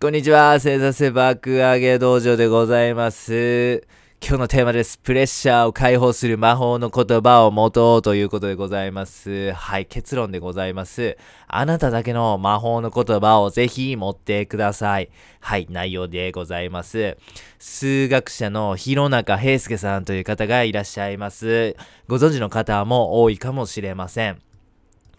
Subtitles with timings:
[0.00, 3.82] こんにちは、星座せ爆上げ道場でございます。
[4.24, 4.96] 今日のテーマです。
[4.98, 9.50] プレッシャーを解放する魔法の言葉を持とうということでございます。
[9.54, 11.18] はい、結論でございます。
[11.48, 15.10] あなただけの魔法の言葉をぜひ持ってください。
[15.40, 17.16] はい、内容でございます。
[17.58, 21.74] 数学者の広中平介さんという方がいらっしゃいます。
[22.06, 24.40] ご存知の方も多いかもしれません。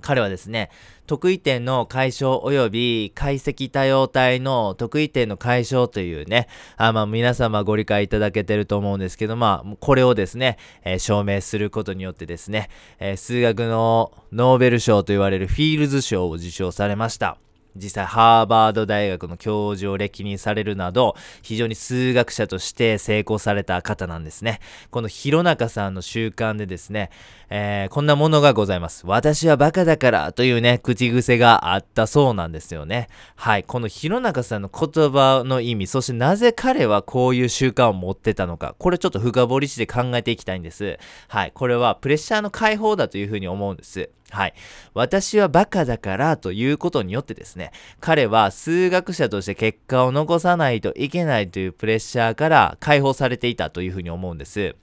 [0.01, 0.69] 彼はですね、
[1.09, 6.47] 得意点の解消及び解析多様体の得意点の解消というね、
[6.77, 17.39] あまあ皆様ご理解いただけてると思うんですけど、まあこれをですね、えー証明することによってですね、えー数学のノーベル賞と言われるフィールズ賞を受賞されました。
[17.75, 24.59] 実際ハーバード大学の教授を歴任されるなど非常に数学者として成功された方なんですね。
[24.91, 27.09] この弘中さんの習慣でですね、
[27.49, 29.03] えーこんなものがございます。
[29.05, 33.07] 私はバカだからというね口癖があったそうなんですよね。
[33.35, 33.63] はい。
[33.63, 40.97] この弘中さんの言葉の意味そしてなぜ彼はこういう習慣を持ってたのかこれちょっと深掘りして考えていきたいんです。
[41.27, 41.51] はい。
[41.53, 44.09] これはプレッシャーの解放だというふうに思うんです。
[44.31, 44.53] はい。
[44.93, 54.75] 私はバカだからということによってですね、彼は数学者として結果を残さないといけないというプレッシャーから解放されていたというふうに思うんです。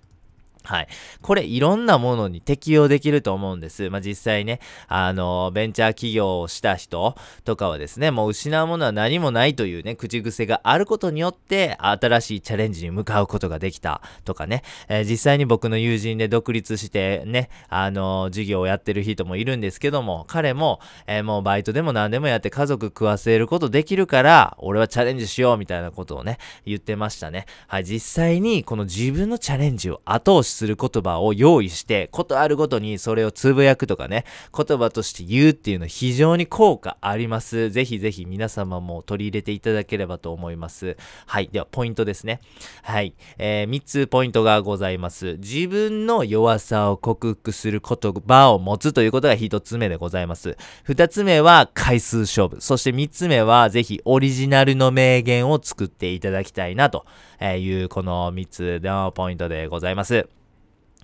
[0.66, 0.88] はい。
[1.22, 3.88] これいろんなものに適用できると思うんです。
[3.88, 7.14] まあ、実際ね、あの、ベンチャー企業をした人
[7.44, 27.46] とかはですね、もう失うものは何もないというね、口癖があることによって、新しいチャレンジに向かうことができたとかね、えー実際に僕の友人で独立してね、あの、授業をやってる人もいるんですけども、彼も、えーもうバイトでも何でもやって家族食わせることできるから、俺はチャレンジしようみたいなことをね、言ってましたね。
[27.68, 34.24] はい、実際にこの自分のチャレンジを後押しする言葉を用意して、ことあるごとにそれをつぶやくとかね、
[34.56, 37.70] 言葉として言うっていうのは非常に効果あります。
[37.70, 40.96] ぜひぜひ皆様も取り入れていただければと思います。
[41.26, 42.40] はい、ではポイントですね。
[42.82, 45.36] はい、えー、3つポイントがございます。
[45.36, 50.56] 自分の弱さを克服する言葉を持つということが1つ目でございます。
[50.88, 52.60] 2つ目は回数勝負。
[52.60, 57.04] そして3つ目はぜひオリジナルの名言を作っていただきたいなと
[57.40, 60.28] いうこの3つのポイントでございます。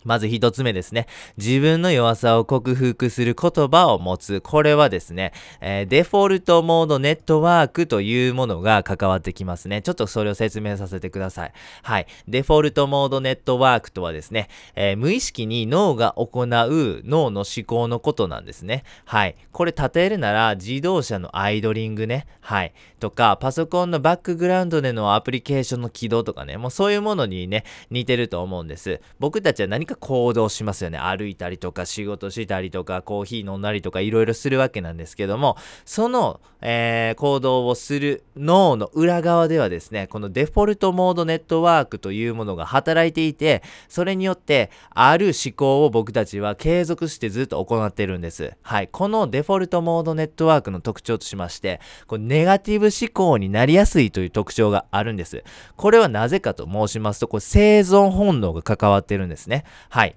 [0.04, 1.06] まず一つ目ですね。
[1.36, 4.40] 自分の弱さを克服する言葉を持つ。
[4.40, 9.82] これはですね、えーデフォルトモードネットワークというものが関わってきますね。
[9.82, 11.52] ちょっとそれを説明させてください。
[11.82, 12.06] はい。
[12.28, 18.84] デフォルトモードネットワークとはですね、えー無意識に脳が行う脳の思考のことなんですね。
[19.04, 19.36] はい。
[19.52, 22.26] これ例えるなら自動車のアイドリングね。
[22.40, 22.72] はい。
[23.00, 29.00] とか、パソコンのバックグラウンドでのアプリケーションの起動とかね、もうそういうものにね、似てると思うんです。
[29.18, 30.98] 僕たちは何か行動しますよね。
[30.98, 48.54] 歩いたりとか、仕事したりとか、コーヒー飲んだりとか、いろいろするわけなんですけども、その、えー行動をする脳の裏側ではですね、このデフォルトモードネットワークというものが働いていて、それによって、ある思考を僕たちは継続してずっと行ってるんです。
[48.62, 48.88] はい。
[48.88, 55.44] このデフォルトモードネットワークの特徴としまして、これネガティブ思考になりやすいという特徴があるんです。
[55.76, 59.64] これはなぜかと申しますと、これ生存本能が関わってるんですね。
[59.88, 60.16] はい。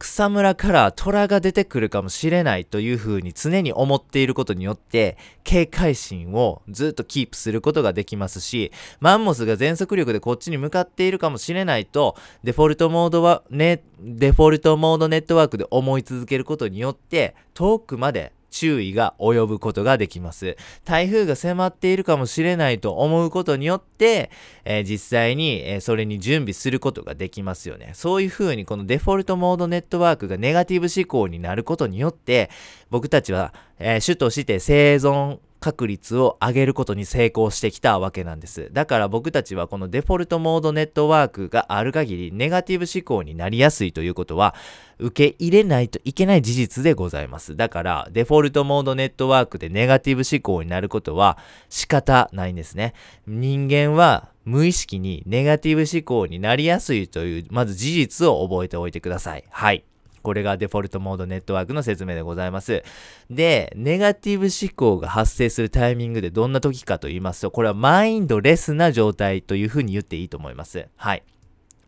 [0.00, 20.56] 草むらから虎が出てくるかもしれないというふうに常に思っていることによって警戒心をずっとキープすることができますしマンモスが全速力でこっちに向かっているかもしれないとデフォルトモードはねデフォルトモードネットワークで思い続けることによって遠くまで注意が及ぶことができます。
[20.84, 24.30] 台風が迫っているかもしれないと思うことによって、
[24.64, 27.92] えー実際に、えーそれに準備することができますよね。
[27.94, 32.50] そういうふうにこのデフォルトモードネットワークがネガティブ思考になることによって、
[32.90, 38.70] 僕たちは、えー主として生存確率を上げることに成功してきたわけなんです。
[38.72, 44.54] だから僕たちはこのデフォルトモードネットワークがある限りネガティブ思考になりやすいということは
[44.98, 47.56] 受け入れないといけない事実でございます。
[47.56, 51.38] だからデフォルトモードネットワークでネガティブ思考になることは
[51.68, 52.94] 仕方ないんですね。
[53.26, 59.44] 人間は無意識にネガティブ思考になりやすいというまず事実を覚えておいてください。
[59.50, 59.84] はい。
[60.22, 62.82] これがデフォルトモードネットワークの説明でございます。
[63.30, 70.86] で、ネガティブ思考が発生するタイミングでどんな時かと言いますと、これはマインドレスな状態というふうに言っていいと思います。
[70.96, 71.22] はい。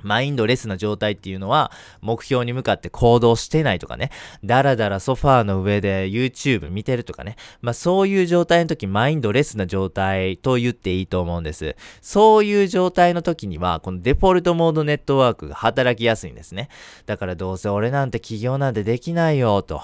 [0.02, 4.10] マインドレスな状態っていうのは、目標に向かって行動してないとかね、
[4.44, 11.76] だらだらソファーの上で YouTube 見てるとかね、まあそういう状態の時、マインドレスな状態と言っていいと思うんです。
[12.00, 16.68] そういう状態の時には、このデフォルトモードネットワークが働きやすいんですね。
[17.06, 19.82] だからどうせ俺なんて起業なんてできないよと、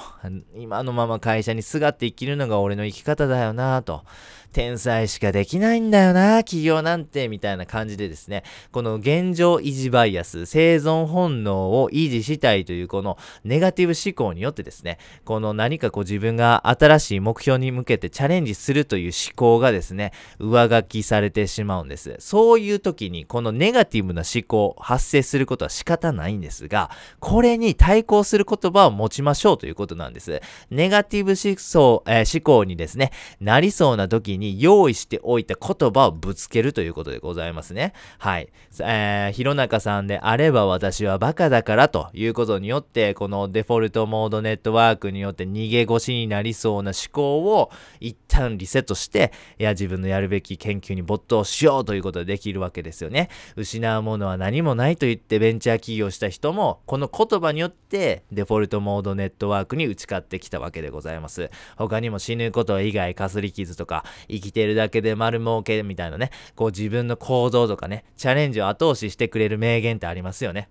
[0.56, 4.02] 今のまま会社にすがって生きるのが俺の生き方だよなと。
[4.52, 22.16] 天才しかできないんだよな、企業なんて、みたいな感じでですね、この現状維持バイイアス、生存本能を維持したいというこのネガティブ思考によってですね、この何かこう自分が新しい目標に向けてチャレンジするという思考がですね、上書きされてしまうんです。
[22.18, 26.90] そういう時にこのネガティブな思考発生することは仕方ないんですが、
[27.20, 30.40] これに対抗する言葉を持ちましょうということなんです。
[30.70, 37.92] ネガティブ思想、えー、思考にですね、なりそうな時に用意しておいた言葉をぶつけるということでございますね。
[38.18, 38.48] はい。
[38.80, 53.28] えー、弘中さんんであれば私はバカだからということによって、このデフォルトモードネットワークによって逃げ腰になりそうな思考を一旦リセットして、いや、自分のやるべき研究に没頭しようということでできるわけですよね。
[53.56, 61.50] 失うものは何もないと言ってベンチャー企業した人も、この言葉によってデフォルトモードネットワークに打ち勝ってきたわけでございます。
[61.76, 70.68] 他にも死ぬこと以外かすり傷とか、生きてるだけで丸儲けみたいなね、こう自分の行動とかね、チャレンジを後押ししてくれる名言ってありますよね。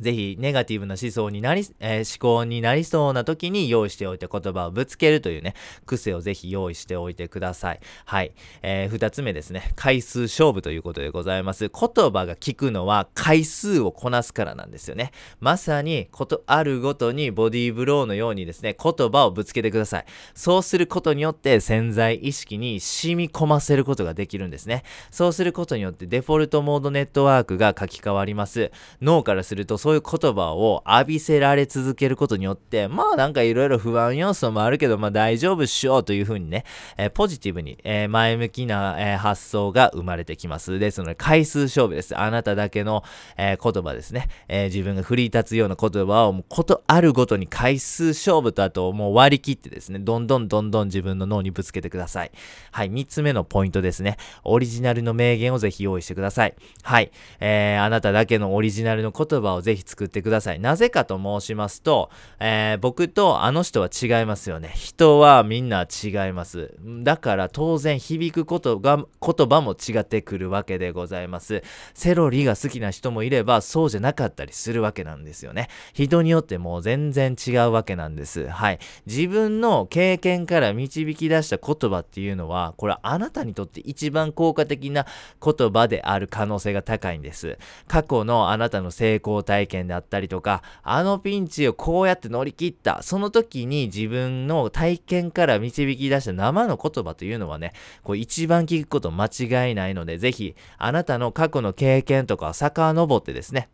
[0.00, 5.54] ぜひネガティブな思想になり、えー、思考になりそうな時に用意しておいて言葉をぶつけるというね、
[5.86, 7.80] 癖をぜひ用意しておいてください。
[8.06, 8.32] はい。
[8.62, 9.72] えー、二つ目ですね。
[9.76, 11.68] 回数勝負ということでございます。
[11.68, 15.12] 言葉が聞くのは回数をこなすからなんですよね。
[15.40, 20.04] まさに、ことあるごとにボディーブローのようにですね、言葉をぶつけてください。
[20.34, 24.82] そうすることによって潜在意識に染み込ませることができるんですね。
[25.10, 28.70] そうすることによってデフォルトモードネットワークが書き換わります。
[29.00, 36.64] 脳からするとそういう言葉を浴びせられ続けることによって、まあなんかいろいろ不安要素もあるけど、まあ大丈夫っしょというふうにね、
[36.96, 40.78] えー、ポジティブに、えー、前向きな、えー、発想が生まれてきます。
[40.78, 42.16] ですので、回数勝負です。
[42.16, 43.02] あなただけの、
[43.36, 52.30] え言葉ですね、え自分が振り立つような言葉を、もうことあるごとに回数勝負とあともう割り切ってですね、どんどんどんどん自分の脳にぶつけてください。
[52.72, 54.16] はい、3つ目のポイントですね。
[54.44, 56.54] オリジナルの名言をぜひ用意してください。
[56.82, 57.10] はい、
[57.40, 60.60] えー、あなただけのオリジナルの言葉をぜひ作ってください。
[60.60, 64.72] なぜかと申しますと、えー、僕とあの人は違いますよね。
[64.74, 66.74] 人はみんな違います。
[67.02, 71.62] だから当然響くことが、言葉も違ってくるわけでございます。
[71.94, 75.68] セロリが好きな人もいれば、そうじゃなかったりするわけなんですよね。
[75.92, 78.48] 人によってもう全然違うわけなんです。
[78.48, 78.78] はい。
[79.06, 85.06] 自分の経験から導き出した言葉っていうのは、これはあなたにとって一番効果的な
[85.42, 87.58] 言葉である可能性が高いんです。
[87.86, 97.72] 過去のあなたの成功体体験であったりとか、あのピンチをこうやって乗り切った、その時に自分の体験から導き出した生の言葉というのはね、
[98.02, 103.68] こう一番聞くこと間違いないので、ぜひ、あなたの過去の経験とかを遡ってですね、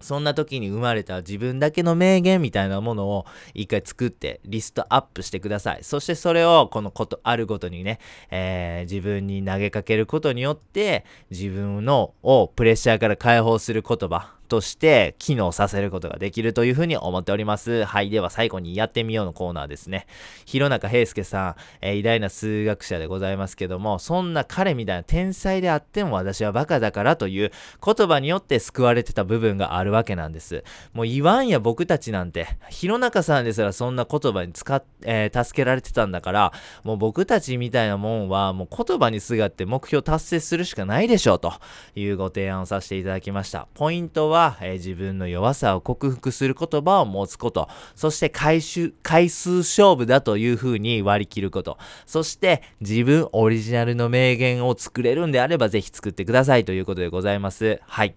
[0.00, 5.84] そんな時に生まれた自分だけの名言みたいなものを一回作ってリストアップしてください。
[5.84, 7.98] そしてそれをこのことあるごとにね、
[8.30, 17.84] えー、自分に投げかけることによって自分のをプレッシャーから解放する言葉として機能させることができるというふうに思っております。
[17.84, 18.10] はい。
[18.10, 20.06] では最後にやってみようのコーナーですね。
[20.44, 27.52] 弘中平介さん、えー、偉大な数学者でございますけども、そんな彼みたいな天才であっても私はバカだからという
[27.84, 30.64] 言葉によって救われてた部分があるわけなんです。
[30.92, 36.52] もう言わんや僕たちなんて、弘中さんですらそんな言葉に使っ、えー、助けられてたんだから、
[36.82, 41.52] もう僕たちみたいなもんはもう言葉にすがって目標達成するしかないでしょうと
[41.94, 43.68] いうご提案をさせていただきました。
[43.74, 57.80] ポイントはは、えー、自分の弱さを克服する言葉を持つこと、そして回収、回数勝負だというふうに割り切ること、そして自分オリジナルの名言を作れるんであればぜひ作ってくださいということでございます。
[57.86, 58.14] はい。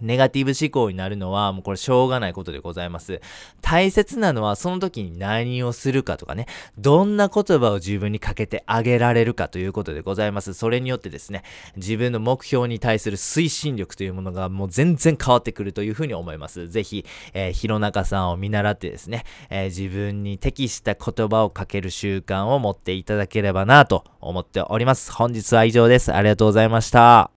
[0.00, 3.20] ネガティブ思考になるのは、もうこれしょうがないことでございます。
[3.60, 6.46] 大切なのは、その時に何をするかとかね、
[6.78, 10.54] どんな言葉を自分にかけてあげられるかということでございます。
[10.54, 11.42] それによってですね、
[11.76, 16.68] 自分の目標に対する推進力というものがもう全然変わってくるというふうに思います。
[16.68, 25.12] ぜひ、えー、弘中さんを見習ってですね、えー、自分に適した言葉をかける習慣を持っていただければなと思っております。
[25.12, 26.12] 本日は以上です。
[26.12, 27.26] ありがとうございました。